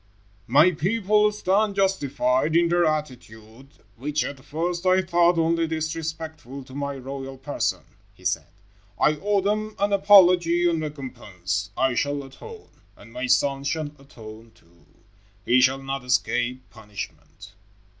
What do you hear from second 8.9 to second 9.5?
"I owe